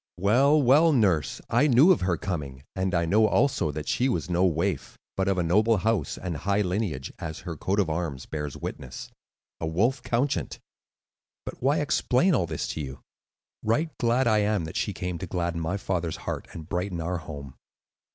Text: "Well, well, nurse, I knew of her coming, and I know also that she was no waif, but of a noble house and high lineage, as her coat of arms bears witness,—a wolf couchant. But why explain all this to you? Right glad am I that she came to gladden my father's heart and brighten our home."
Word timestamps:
"Well, 0.17 0.59
well, 0.59 0.91
nurse, 0.93 1.41
I 1.47 1.67
knew 1.67 1.91
of 1.91 2.01
her 2.01 2.17
coming, 2.17 2.63
and 2.75 2.95
I 2.95 3.05
know 3.05 3.27
also 3.27 3.69
that 3.71 3.87
she 3.87 4.09
was 4.09 4.31
no 4.31 4.43
waif, 4.47 4.97
but 5.15 5.27
of 5.27 5.37
a 5.37 5.43
noble 5.43 5.77
house 5.77 6.17
and 6.17 6.37
high 6.37 6.61
lineage, 6.63 7.13
as 7.19 7.41
her 7.41 7.55
coat 7.55 7.79
of 7.79 7.87
arms 7.87 8.25
bears 8.25 8.57
witness,—a 8.57 9.67
wolf 9.67 10.01
couchant. 10.01 10.57
But 11.45 11.61
why 11.61 11.81
explain 11.81 12.33
all 12.33 12.47
this 12.47 12.67
to 12.69 12.81
you? 12.81 13.01
Right 13.61 13.95
glad 13.99 14.25
am 14.27 14.61
I 14.63 14.65
that 14.65 14.75
she 14.75 14.91
came 14.91 15.19
to 15.19 15.27
gladden 15.27 15.61
my 15.61 15.77
father's 15.77 16.17
heart 16.25 16.47
and 16.51 16.67
brighten 16.67 16.99
our 16.99 17.19
home." 17.19 17.53